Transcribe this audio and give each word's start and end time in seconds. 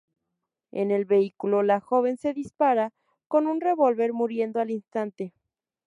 En 0.71 0.89
el 0.89 1.05
vehículo 1.05 1.61
la 1.61 1.79
joven 1.79 2.17
se 2.17 2.33
dispara 2.33 2.91
con 3.27 3.45
un 3.45 3.61
revólver, 3.61 4.13
muriendo 4.13 4.59
al 4.59 4.71
instante. 4.71 5.31